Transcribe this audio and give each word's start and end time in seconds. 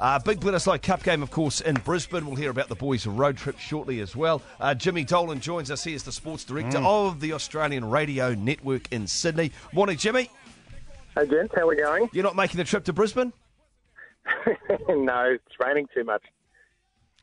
Uh, 0.00 0.18
big 0.18 0.40
Bledisloe 0.40 0.80
Cup 0.80 1.02
game, 1.02 1.22
of 1.22 1.30
course, 1.30 1.60
in 1.60 1.74
Brisbane. 1.74 2.24
We'll 2.24 2.34
hear 2.36 2.50
about 2.50 2.68
the 2.68 2.74
boys' 2.74 3.06
road 3.06 3.36
trip 3.36 3.58
shortly 3.58 4.00
as 4.00 4.16
well. 4.16 4.40
Uh, 4.58 4.74
Jimmy 4.74 5.04
Dolan 5.04 5.40
joins 5.40 5.70
us. 5.70 5.84
He 5.84 5.92
is 5.92 6.04
the 6.04 6.12
sports 6.12 6.42
director 6.44 6.78
of 6.78 7.20
the 7.20 7.34
Australian 7.34 7.84
Radio 7.90 8.32
Network 8.34 8.90
in 8.92 9.06
Sydney. 9.06 9.52
Morning, 9.74 9.98
Jimmy. 9.98 10.30
Hey, 11.14 11.26
gents, 11.26 11.52
how 11.54 11.62
are 11.62 11.66
we 11.66 11.76
going? 11.76 12.08
You're 12.14 12.24
not 12.24 12.34
making 12.34 12.56
the 12.56 12.64
trip 12.64 12.84
to 12.84 12.94
Brisbane? 12.94 13.32
no, 14.88 15.24
it's 15.34 15.60
raining 15.62 15.86
too 15.94 16.04
much. 16.04 16.22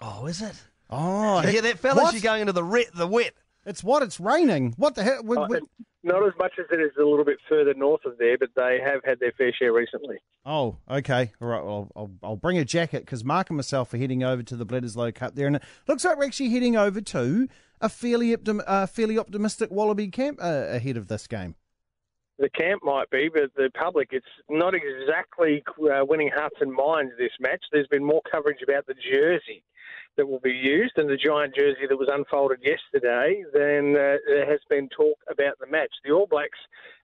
Oh, 0.00 0.26
is 0.26 0.42
it? 0.42 0.54
Oh, 0.90 1.42
You 1.42 1.48
hear 1.48 1.62
that, 1.62 1.78
fellas? 1.78 2.02
What? 2.02 2.14
You're 2.14 2.22
going 2.22 2.40
into 2.40 2.52
the, 2.52 2.64
ret- 2.64 2.92
the 2.94 3.06
wet. 3.06 3.34
It's 3.64 3.84
what? 3.84 4.02
It's 4.02 4.18
raining. 4.18 4.74
What 4.78 4.96
the 4.96 5.04
hell? 5.04 5.20
We- 5.22 5.36
we- 5.48 5.60
Not 6.06 6.26
as 6.26 6.34
much 6.38 6.52
as 6.58 6.66
it 6.70 6.80
is 6.82 6.92
a 7.00 7.02
little 7.02 7.24
bit 7.24 7.38
further 7.48 7.72
north 7.72 8.04
of 8.04 8.18
there, 8.18 8.36
but 8.36 8.50
they 8.54 8.78
have 8.84 9.00
had 9.04 9.20
their 9.20 9.32
fair 9.38 9.54
share 9.58 9.72
recently. 9.72 10.18
oh, 10.44 10.76
okay. 10.88 11.32
All 11.40 11.48
right. 11.48 11.64
Well, 11.64 11.90
I'll, 11.96 12.10
I'll 12.22 12.36
bring 12.36 12.58
a 12.58 12.64
jacket 12.64 13.06
because 13.06 13.24
Mark 13.24 13.48
and 13.48 13.56
myself 13.56 13.94
are 13.94 13.96
heading 13.96 14.22
over 14.22 14.42
to 14.42 14.54
the 14.54 14.66
Bledisloe 14.66 15.14
Cup 15.14 15.34
there, 15.34 15.46
and 15.46 15.56
it 15.56 15.62
looks 15.88 16.04
like 16.04 16.18
we're 16.18 16.26
actually 16.26 16.50
heading 16.50 16.76
over 16.76 17.00
to 17.00 17.48
a 17.80 17.88
fairly 17.88 18.36
optim- 18.36 18.62
uh, 18.66 18.84
fairly 18.84 19.18
optimistic 19.18 19.70
Wallaby 19.70 20.08
camp 20.08 20.40
uh, 20.42 20.66
ahead 20.68 20.98
of 20.98 21.08
this 21.08 21.26
game. 21.26 21.54
The 22.38 22.50
camp 22.50 22.82
might 22.84 23.08
be, 23.08 23.30
but 23.32 23.54
the 23.56 23.70
public, 23.70 24.08
it's 24.10 24.26
not 24.50 24.74
exactly 24.74 25.62
uh, 25.80 26.04
winning 26.04 26.30
hearts 26.34 26.56
and 26.60 26.70
minds 26.70 27.12
this 27.16 27.32
match. 27.40 27.62
There's 27.72 27.86
been 27.86 28.04
more 28.04 28.20
coverage 28.30 28.58
about 28.62 28.86
the 28.86 28.94
jersey 28.94 29.64
that 30.16 30.26
will 30.26 30.40
be 30.40 30.52
used 30.52 30.94
and 30.96 31.08
the 31.08 31.16
giant 31.16 31.54
jersey 31.54 31.86
that 31.88 31.98
was 31.98 32.08
unfolded 32.12 32.60
yesterday 32.62 33.42
then 33.52 33.96
uh, 33.96 34.16
there 34.26 34.50
has 34.50 34.60
been 34.68 34.88
talk 34.88 35.18
about 35.30 35.58
the 35.60 35.66
match. 35.66 35.90
The 36.04 36.12
All 36.12 36.26
Blacks 36.26 36.58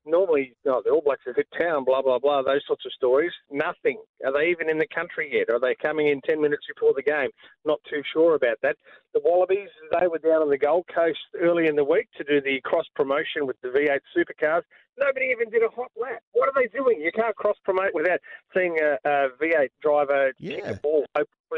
normally, 0.06 0.54
oh, 0.66 0.82
the 0.84 0.90
All 0.90 1.02
Blacks 1.02 1.22
have 1.26 1.36
hit 1.36 1.48
town, 1.58 1.84
blah, 1.84 2.02
blah, 2.02 2.18
blah, 2.18 2.42
those 2.42 2.62
sorts 2.66 2.84
of 2.86 2.92
stories. 2.92 3.32
Nothing. 3.50 3.98
Are 4.24 4.32
they 4.32 4.48
even 4.48 4.68
in 4.68 4.78
the 4.78 4.86
country 4.94 5.30
yet? 5.32 5.52
Are 5.52 5.60
they 5.60 5.74
coming 5.74 6.08
in 6.08 6.20
10 6.22 6.40
minutes 6.40 6.64
before 6.72 6.92
the 6.94 7.02
game? 7.02 7.30
Not 7.64 7.80
too 7.88 8.02
sure 8.12 8.34
about 8.34 8.58
that. 8.62 8.76
The 9.14 9.20
Wallabies, 9.24 9.68
they 9.98 10.06
were 10.06 10.18
down 10.18 10.42
on 10.42 10.50
the 10.50 10.58
Gold 10.58 10.86
Coast 10.94 11.18
early 11.40 11.66
in 11.66 11.76
the 11.76 11.84
week 11.84 12.08
to 12.16 12.24
do 12.24 12.40
the 12.40 12.60
cross 12.62 12.86
promotion 12.94 13.46
with 13.46 13.56
the 13.62 13.68
V8 13.68 14.00
supercars. 14.16 14.62
Nobody 14.98 15.26
even 15.26 15.50
did 15.50 15.62
a 15.62 15.68
hot 15.68 15.90
lap. 16.00 16.22
What 16.32 16.48
are 16.48 16.54
they 16.54 16.68
doing? 16.68 17.00
You 17.00 17.10
can't 17.12 17.34
cross 17.36 17.56
promote 17.64 17.94
without 17.94 18.20
seeing 18.54 18.78
a, 18.80 18.98
a 19.04 19.28
V8 19.40 19.70
driver 19.82 20.32
kick 20.40 20.64
a 20.64 20.74
ball, 20.74 21.06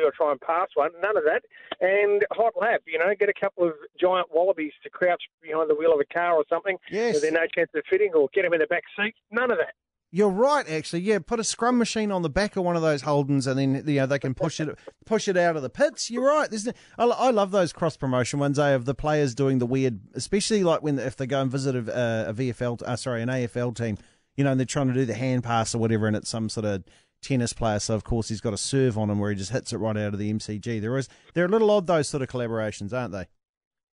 or 0.01 0.11
try 0.11 0.31
and 0.31 0.41
pass 0.41 0.69
one. 0.75 0.91
None 1.03 1.17
of 1.17 1.25
that. 1.25 1.43
And 1.81 2.25
hot 2.33 2.55
lap, 2.61 2.83
you 2.87 2.99
know, 2.99 3.13
get 3.19 3.29
a 3.29 3.35
couple 3.39 3.67
of 3.67 3.75
giant 4.01 4.29
wallabies 4.33 4.73
to 4.83 4.91
crouch 4.91 5.23
behind 5.43 5.69
the 5.69 5.75
wheel 5.75 5.93
of 5.93 6.01
a 6.01 6.13
car 6.13 6.35
or 6.35 6.45
something. 6.49 6.79
Yes. 6.91 7.21
there's 7.21 7.33
no 7.33 7.47
chance 7.55 7.71
of 7.75 7.83
fitting, 7.89 8.13
or 8.15 8.29
get 8.33 8.43
them 8.43 8.55
in 8.55 8.61
the 8.61 8.67
back 8.67 8.85
seat. 8.97 9.15
None 9.31 9.51
of 9.51 9.59
that. 9.59 9.75
You're 10.15 10.29
right, 10.29 10.69
actually. 10.69 11.01
Yeah, 11.01 11.21
put 11.21 11.41
a 11.41 11.45
scrum 11.45 11.79
machine 11.79 12.13
on 12.13 12.21
the 12.21 12.29
back 12.29 12.57
of 12.57 12.65
one 12.65 12.77
of 12.77 12.83
those 12.83 13.03
Holdens, 13.03 13.47
and 13.47 13.59
then 13.59 13.83
you 13.87 13.99
know 13.99 14.05
they 14.07 14.19
can 14.19 14.35
push 14.35 14.61
it 14.61 14.79
push 15.07 15.27
it 15.27 15.39
out 15.39 15.57
of 15.57 15.63
the 15.63 15.71
pits. 15.71 16.11
You're 16.11 16.27
right. 16.27 16.51
There's, 16.51 16.69
I, 16.99 17.05
I 17.05 17.31
love 17.31 17.51
those 17.51 17.73
cross 17.73 17.97
promotion 17.97 18.39
ones. 18.39 18.59
Eh, 18.59 18.69
of 18.73 18.85
the 18.85 18.95
players 18.95 19.35
doing 19.35 19.59
the 19.59 19.65
weird, 19.65 20.01
especially 20.13 20.65
like 20.65 20.83
when 20.83 20.99
if 20.99 21.17
they 21.17 21.27
go 21.27 21.41
and 21.41 21.51
visit 21.51 21.75
a, 21.75 22.29
a 22.29 22.35
VFL, 22.35 22.83
uh, 22.83 22.95
sorry, 22.95 23.23
an 23.23 23.31
AFL 23.31 23.75
team. 23.75 23.97
You 24.37 24.45
know, 24.45 24.51
and 24.51 24.61
they're 24.61 24.67
trying 24.67 24.89
to 24.89 24.95
do 24.95 25.07
the 25.07 25.15
hand 25.15 25.45
pass 25.45 25.75
or 25.75 25.79
whatever, 25.79 26.07
and 26.07 26.15
it's 26.15 26.29
some 26.29 26.51
sort 26.51 26.67
of 26.67 26.85
tennis 27.23 27.53
player. 27.53 27.79
So 27.79 27.95
of 27.95 28.05
course 28.05 28.29
he's 28.29 28.41
got 28.41 28.53
a 28.53 28.59
serve 28.59 28.99
on 28.99 29.09
him 29.09 29.19
where 29.19 29.31
he 29.31 29.37
just 29.37 29.53
hits 29.53 29.73
it 29.73 29.79
right 29.79 29.97
out 29.97 30.13
of 30.13 30.19
the 30.19 30.33
MCG. 30.33 30.81
There 30.81 30.97
is 30.99 31.09
they're 31.35 31.47
a 31.47 31.49
little 31.49 31.71
odd 31.71 31.87
those 31.87 32.09
sort 32.09 32.23
of 32.23 32.29
collaborations, 32.29 32.93
aren't 32.93 33.13
they? 33.13 33.27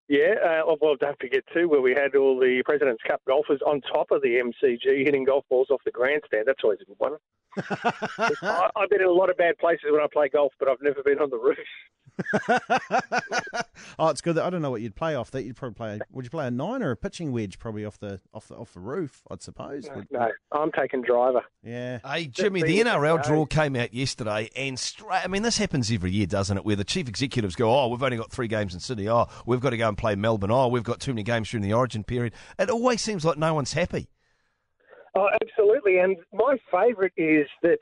Yeah, 0.09 0.63
uh, 0.67 0.75
well, 0.81 0.97
don't 0.99 1.19
forget 1.21 1.45
too, 1.53 1.69
where 1.69 1.83
we 1.83 1.93
had 1.93 2.17
all 2.17 2.41
the 2.41 2.63
President's 2.65 3.03
Cup 3.07 3.21
golfers 3.27 3.61
on 3.67 3.83
top 3.83 4.11
of 4.11 4.23
the 4.23 4.41
MCG 4.41 5.05
hitting 5.05 5.25
golf 5.25 5.45
balls 5.51 5.69
off 5.71 5.83
the 5.85 5.91
grandstand. 5.91 6.45
That's 6.47 6.65
always 6.65 6.79
a 6.81 6.87
good 6.87 6.97
one. 6.99 7.17
I, 8.43 8.71
I've 8.75 8.89
been 8.89 9.03
in 9.03 9.07
a 9.07 9.13
lot 9.13 9.29
of 9.29 9.37
bad 9.37 9.59
places 9.59 9.85
when 9.91 10.01
I 10.01 10.07
play 10.11 10.31
golf, 10.31 10.55
but 10.59 10.69
I've 10.69 10.81
never 10.81 11.03
been 11.03 11.19
on 11.19 11.29
the 11.29 11.37
roof. 11.37 11.59
oh, 13.99 14.09
it's 14.09 14.21
good. 14.21 14.35
That, 14.37 14.45
I 14.45 14.51
don't 14.51 14.63
know 14.63 14.71
what 14.71 14.81
you'd 14.81 14.95
play 14.97 15.15
off 15.15 15.31
that. 15.33 15.45
You'd 15.45 15.57
probably 15.57 15.75
play. 15.75 16.01
Would 16.13 16.25
you 16.25 16.31
play 16.31 16.47
a 16.47 16.51
nine 16.51 16.83
or 16.83 16.91
a 16.91 16.97
pitching 16.97 17.33
wedge? 17.33 17.59
Probably 17.59 17.85
off 17.85 17.99
the 17.99 18.21
off 18.35 18.49
the 18.49 18.57
off 18.57 18.75
the 18.75 18.81
roof. 18.81 19.23
I'd 19.31 19.43
suppose. 19.43 19.89
Would- 19.95 20.11
No, 20.11 20.29
I'm 20.53 20.73
taking 20.73 21.03
driver. 21.03 21.43
Yeah. 21.63 21.99
Hey, 22.05 22.27
Jimmy, 22.27 22.63
the 22.63 22.81
NRL 22.81 23.19
no. 23.19 23.23
draw 23.23 23.47
came 23.47 23.77
out 23.77 23.95
yesterday, 23.95 24.51
and 24.57 24.79
straight, 24.79 25.25
I 25.25 25.29
mean, 25.29 25.43
this 25.43 25.59
happens 25.59 25.91
every 25.91 26.11
year, 26.11 26.27
doesn't 26.27 26.57
it? 26.57 26.65
Where 26.65 26.77
the 26.77 26.85
chief 26.85 27.09
executives 27.09 27.55
go, 27.55 27.71
oh, 27.73 27.89
we've 27.89 28.03
only 28.03 28.17
got 28.17 28.31
three 28.31 28.49
games 28.49 28.75
in 28.75 28.81
Sydney. 28.81 29.09
Oh, 29.09 29.27
we've 29.47 29.61
got 29.61 29.71
to 29.71 29.77
go 29.77 29.89
and 29.89 29.97
play 29.99 30.15
Melbourne. 30.15 30.51
Oh, 30.51 30.69
we've 30.69 30.83
got 30.83 31.01
too 31.01 31.13
many 31.13 31.23
games 31.23 31.51
during 31.51 31.63
the 31.63 31.73
origin 31.73 32.05
period. 32.05 32.33
It 32.59 32.71
always 32.71 33.01
seems 33.01 33.25
like 33.25 33.39
no 33.39 33.55
one's 33.55 33.73
happy. 33.73 34.09
Oh, 35.15 35.29
absolutely. 35.43 35.99
And 35.99 36.17
my 36.33 36.57
favourite 36.71 37.13
is 37.17 37.47
that 37.63 37.79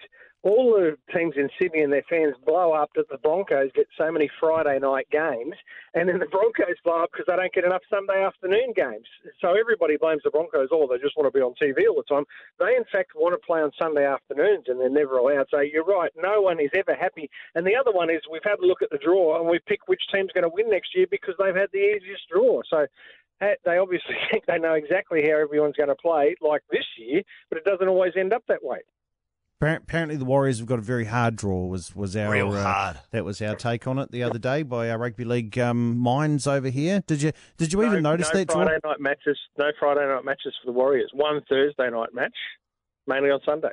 all 0.46 0.78
the 0.78 0.96
teams 1.12 1.34
in 1.36 1.50
Sydney 1.58 1.82
and 1.82 1.92
their 1.92 2.06
fans 2.08 2.36
blow 2.46 2.72
up 2.72 2.90
that 2.94 3.08
the 3.10 3.18
Broncos 3.18 3.70
get 3.74 3.86
so 3.98 4.12
many 4.12 4.30
Friday 4.38 4.78
night 4.78 5.08
games, 5.10 5.54
and 5.94 6.08
then 6.08 6.20
the 6.20 6.30
Broncos 6.30 6.78
blow 6.84 7.02
up 7.02 7.10
because 7.10 7.26
they 7.26 7.34
don't 7.34 7.52
get 7.52 7.64
enough 7.64 7.82
Sunday 7.90 8.22
afternoon 8.22 8.72
games. 8.76 9.06
So 9.40 9.58
everybody 9.58 9.96
blames 9.96 10.22
the 10.22 10.30
Broncos. 10.30 10.68
Oh, 10.70 10.86
they 10.86 11.02
just 11.02 11.16
want 11.16 11.26
to 11.26 11.36
be 11.36 11.42
on 11.42 11.54
TV 11.60 11.90
all 11.90 11.98
the 11.98 12.06
time. 12.06 12.24
They, 12.60 12.76
in 12.76 12.84
fact, 12.92 13.12
want 13.16 13.34
to 13.34 13.44
play 13.44 13.60
on 13.60 13.72
Sunday 13.74 14.06
afternoons, 14.06 14.64
and 14.68 14.78
they're 14.78 14.88
never 14.88 15.18
allowed. 15.18 15.46
So 15.50 15.60
you're 15.60 15.84
right. 15.84 16.12
No 16.16 16.42
one 16.42 16.60
is 16.60 16.70
ever 16.78 16.94
happy. 16.94 17.28
And 17.56 17.66
the 17.66 17.74
other 17.74 17.90
one 17.90 18.08
is 18.08 18.22
we've 18.30 18.46
had 18.46 18.62
a 18.62 18.66
look 18.66 18.82
at 18.82 18.90
the 18.90 19.02
draw, 19.02 19.40
and 19.40 19.50
we 19.50 19.58
pick 19.66 19.88
which 19.88 20.02
team's 20.14 20.30
going 20.32 20.46
to 20.46 20.54
win 20.54 20.70
next 20.70 20.94
year 20.94 21.06
because 21.10 21.34
they've 21.38 21.56
had 21.56 21.70
the 21.72 21.82
easiest 21.82 22.28
draw. 22.30 22.62
So 22.70 22.86
eh, 23.40 23.54
they 23.64 23.78
obviously 23.78 24.14
think 24.30 24.46
they 24.46 24.58
know 24.58 24.74
exactly 24.74 25.26
how 25.26 25.42
everyone's 25.42 25.76
going 25.76 25.90
to 25.90 25.98
play, 25.98 26.36
like 26.40 26.62
this 26.70 26.86
year, 26.98 27.22
but 27.50 27.58
it 27.58 27.64
doesn't 27.64 27.88
always 27.88 28.12
end 28.16 28.32
up 28.32 28.44
that 28.46 28.62
way. 28.62 28.78
Appar- 29.60 29.76
Apparently, 29.76 30.16
the 30.16 30.24
Warriors 30.24 30.58
have 30.58 30.66
got 30.66 30.78
a 30.78 30.82
very 30.82 31.06
hard 31.06 31.36
draw. 31.36 31.66
Was 31.66 31.94
was 31.96 32.16
our 32.16 32.30
Real 32.30 32.52
uh. 32.52 32.94
That 33.10 33.24
was 33.24 33.40
our 33.40 33.54
take 33.54 33.86
on 33.86 33.98
it 33.98 34.10
the 34.10 34.22
other 34.22 34.38
day 34.38 34.62
by 34.62 34.90
our 34.90 34.98
rugby 34.98 35.24
league 35.24 35.58
um, 35.58 35.96
minds 35.96 36.46
over 36.46 36.68
here. 36.68 37.02
Did 37.06 37.22
you 37.22 37.32
did 37.56 37.72
you 37.72 37.84
even 37.84 38.02
notice 38.02 38.28
no 38.32 38.40
that 38.40 38.48
draw? 38.48 38.64
Friday 38.64 38.78
night 38.84 39.00
matches. 39.00 39.38
No 39.58 39.70
Friday 39.78 40.06
night 40.06 40.24
matches 40.24 40.54
for 40.62 40.70
the 40.70 40.76
Warriors. 40.76 41.10
One 41.14 41.40
Thursday 41.48 41.88
night 41.90 42.12
match, 42.12 42.36
mainly 43.06 43.30
on 43.30 43.40
Sundays. 43.44 43.72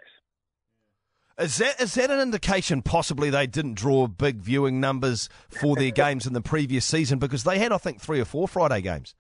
Is 1.38 1.58
that 1.58 1.82
is 1.82 1.96
that 1.96 2.12
an 2.12 2.20
indication 2.20 2.82
possibly 2.82 3.30
they 3.30 3.48
didn't 3.48 3.74
draw 3.74 4.08
big 4.08 4.38
viewing 4.38 4.80
numbers 4.80 5.30
for 5.50 5.76
their 5.76 5.92
games 5.92 6.28
in 6.28 6.34
the 6.34 6.42
previous 6.42 6.86
season 6.86 7.20
because 7.20 7.44
they 7.44 7.60
had 7.60 7.72
I 7.72 7.78
think 7.78 8.00
three 8.00 8.22
or 8.22 8.26
four 8.26 8.48
Friday 8.48 8.82
games. 8.82 9.16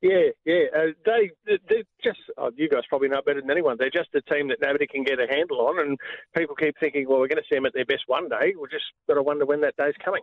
Yeah, 0.00 0.30
yeah. 0.44 0.64
Uh, 0.76 0.86
they 1.04 1.30
they're 1.46 1.82
just. 2.02 2.18
Oh, 2.36 2.50
you 2.56 2.68
guys 2.68 2.82
probably 2.88 3.08
know 3.08 3.22
better 3.24 3.40
than 3.40 3.50
anyone. 3.50 3.76
They're 3.78 3.90
just 3.90 4.14
a 4.14 4.22
team 4.22 4.48
that 4.48 4.58
nobody 4.60 4.86
can 4.86 5.04
get 5.04 5.18
a 5.18 5.26
handle 5.28 5.60
on, 5.60 5.78
and 5.78 5.98
people 6.36 6.54
keep 6.54 6.76
thinking, 6.78 7.08
well, 7.08 7.18
we're 7.20 7.28
going 7.28 7.42
to 7.42 7.48
see 7.48 7.56
them 7.56 7.66
at 7.66 7.74
their 7.74 7.84
best 7.84 8.04
one 8.06 8.28
day. 8.28 8.54
We've 8.58 8.70
just 8.70 8.84
got 9.08 9.14
to 9.14 9.22
wonder 9.22 9.46
when 9.46 9.60
that 9.62 9.76
day's 9.76 9.94
coming. 10.04 10.22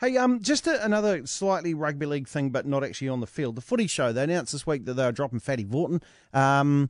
Hey, 0.00 0.16
um, 0.16 0.40
just 0.40 0.66
a, 0.66 0.84
another 0.84 1.26
slightly 1.26 1.74
rugby 1.74 2.06
league 2.06 2.28
thing, 2.28 2.50
but 2.50 2.66
not 2.66 2.82
actually 2.82 3.08
on 3.08 3.20
the 3.20 3.26
field. 3.26 3.54
The 3.54 3.60
Footy 3.60 3.86
Show. 3.86 4.12
They 4.12 4.24
announced 4.24 4.52
this 4.52 4.66
week 4.66 4.84
that 4.86 4.94
they 4.94 5.04
were 5.04 5.12
dropping 5.12 5.40
Fatty 5.40 5.64
Vautin. 5.64 6.02
Um, 6.32 6.88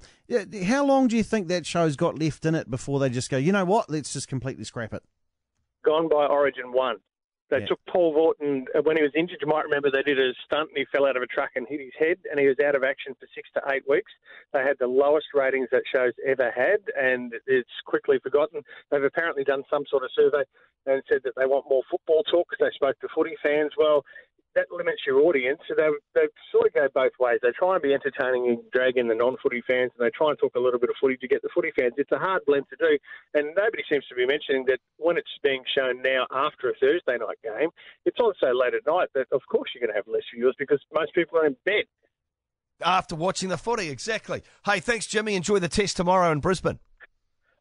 how 0.64 0.84
long 0.84 1.08
do 1.08 1.16
you 1.16 1.22
think 1.22 1.48
that 1.48 1.66
show's 1.66 1.96
got 1.96 2.18
left 2.18 2.46
in 2.46 2.54
it 2.54 2.70
before 2.70 3.00
they 3.00 3.10
just 3.10 3.30
go? 3.30 3.36
You 3.36 3.52
know 3.52 3.64
what? 3.64 3.90
Let's 3.90 4.12
just 4.12 4.28
completely 4.28 4.64
scrap 4.64 4.94
it. 4.94 5.02
Gone 5.84 6.08
by 6.08 6.26
Origin 6.26 6.72
one. 6.72 6.96
They 7.50 7.58
Yeah. 7.60 7.66
took 7.66 7.84
Paul 7.86 8.14
Vautin 8.14 8.66
uh, 8.74 8.82
when 8.82 8.96
he 8.96 9.02
was 9.02 9.12
injured. 9.14 9.38
You 9.40 9.48
might 9.48 9.64
remember 9.64 9.90
they 9.90 10.02
did 10.02 10.18
a 10.18 10.32
stunt 10.44 10.68
and 10.70 10.78
he 10.78 10.84
fell 10.86 11.04
out 11.04 11.16
of 11.16 11.22
a 11.22 11.26
truck 11.26 11.50
and 11.56 11.66
hit 11.68 11.80
his 11.80 11.94
head, 11.98 12.18
and 12.30 12.38
he 12.38 12.46
was 12.46 12.58
out 12.60 12.74
of 12.74 12.84
action 12.84 13.14
for 13.18 13.26
six 13.34 13.48
to 13.54 13.62
eight 13.72 13.82
weeks. 13.88 14.12
They 14.52 14.60
had 14.62 14.78
the 14.78 14.86
lowest 14.86 15.26
ratings 15.34 15.68
that 15.72 15.82
show's 15.92 16.14
ever 16.26 16.50
had, 16.50 16.80
and 16.96 17.34
it's 17.46 17.80
quickly 17.84 18.18
forgotten. 18.20 18.62
They've 18.90 19.02
apparently 19.02 19.44
done 19.44 19.64
some 19.68 19.84
sort 19.90 20.04
of 20.04 20.10
survey 20.14 20.44
and 20.86 21.02
said 21.10 21.22
that 21.24 21.34
they 21.36 21.44
want 21.46 21.68
more 21.68 21.82
football 21.90 22.22
talk 22.22 22.46
because 22.48 22.64
they 22.64 22.74
spoke 22.74 22.98
to 23.00 23.08
footy 23.14 23.36
fans. 23.42 23.72
Well, 23.76 24.04
that 24.54 24.66
limits 24.70 25.02
your 25.06 25.20
audience. 25.20 25.60
So 25.68 25.74
they, 25.76 25.88
they 26.14 26.26
sort 26.50 26.66
of 26.66 26.74
go 26.74 26.88
both 26.92 27.12
ways. 27.20 27.38
They 27.42 27.52
try 27.52 27.74
and 27.74 27.82
be 27.82 27.94
entertaining 27.94 28.48
and 28.48 28.58
drag 28.72 28.96
in 28.96 29.08
the 29.08 29.14
non-footy 29.14 29.62
fans, 29.66 29.92
and 29.96 30.04
they 30.04 30.10
try 30.10 30.30
and 30.30 30.38
talk 30.38 30.54
a 30.56 30.60
little 30.60 30.80
bit 30.80 30.90
of 30.90 30.96
footy 31.00 31.16
to 31.18 31.28
get 31.28 31.42
the 31.42 31.48
footy 31.54 31.70
fans. 31.78 31.94
It's 31.96 32.12
a 32.12 32.18
hard 32.18 32.42
blend 32.46 32.66
to 32.70 32.76
do, 32.76 32.98
and 33.34 33.54
nobody 33.54 33.82
seems 33.88 34.06
to 34.08 34.14
be 34.14 34.26
mentioning 34.26 34.64
that 34.66 34.78
when 34.98 35.16
it's 35.16 35.30
being 35.42 35.62
shown 35.76 36.02
now 36.02 36.26
after 36.32 36.70
a 36.70 36.74
Thursday 36.74 37.18
night 37.18 37.38
game, 37.42 37.70
it's 38.04 38.18
on 38.18 38.34
so 38.40 38.48
late 38.48 38.74
at 38.74 38.86
night 38.86 39.08
that 39.14 39.26
of 39.32 39.42
course 39.50 39.70
you're 39.74 39.86
going 39.86 39.94
to 39.94 39.96
have 39.96 40.08
less 40.12 40.24
viewers 40.34 40.54
because 40.58 40.80
most 40.94 41.14
people 41.14 41.38
are 41.38 41.46
in 41.46 41.56
bed. 41.64 41.84
After 42.82 43.14
watching 43.14 43.50
the 43.50 43.58
footy, 43.58 43.90
exactly. 43.90 44.42
Hey, 44.64 44.80
thanks, 44.80 45.06
Jimmy. 45.06 45.34
Enjoy 45.34 45.58
the 45.58 45.68
test 45.68 45.96
tomorrow 45.96 46.32
in 46.32 46.40
Brisbane. 46.40 46.78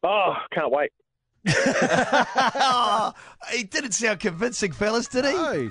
Oh, 0.02 0.34
can't 0.52 0.72
wait. 0.72 0.90
Oh, 2.62 3.12
he 3.52 3.64
didn't 3.64 3.92
sound 3.92 4.20
convincing, 4.20 4.72
fellas, 4.72 5.08
did 5.08 5.24
he? 5.24 5.32
Oh, 5.34 5.70